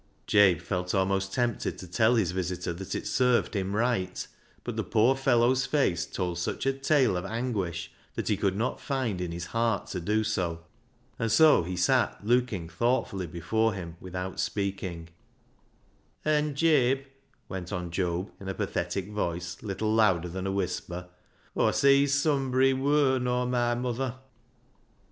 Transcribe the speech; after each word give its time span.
Jabe 0.25 0.57
felt 0.59 0.95
almost 0.95 1.31
tempted 1.31 1.77
to 1.77 1.87
tell 1.87 2.15
his 2.15 2.31
visitor 2.31 2.73
that 2.73 2.95
it 2.95 3.05
served 3.05 3.55
him 3.55 3.75
right, 3.75 4.25
but 4.63 4.75
the 4.75 4.83
poor 4.83 5.15
fellow's 5.15 5.67
face 5.67 6.07
told 6.07 6.39
such 6.39 6.65
a 6.65 6.73
tale 6.73 7.15
of 7.15 7.23
anguish 7.23 7.91
that 8.15 8.27
he 8.27 8.35
could 8.35 8.55
not 8.55 8.81
find 8.81 9.21
in 9.21 9.31
his 9.31 9.45
heart 9.45 9.85
to 9.89 9.99
do 9.99 10.23
so, 10.23 10.65
and 11.19 11.31
so 11.31 11.61
he 11.61 11.77
sat 11.77 12.17
look 12.25 12.51
ing 12.51 12.67
thoughtfully 12.67 13.27
before 13.27 13.75
him 13.75 13.95
without 13.99 14.39
speaking," 14.39 15.09
An,' 16.25 16.55
Jabe," 16.55 17.03
went 17.47 17.71
on 17.71 17.91
Job, 17.91 18.31
in 18.39 18.49
a 18.49 18.55
pathetic 18.55 19.11
voice 19.11 19.61
little 19.61 19.93
louder 19.93 20.29
than 20.29 20.47
a 20.47 20.51
whisper," 20.51 21.09
Aw 21.55 21.69
sees 21.69 22.15
sumbry 22.15 22.73
wur 22.73 23.19
nor 23.19 23.45
my 23.45 23.75
muther." 23.75 24.15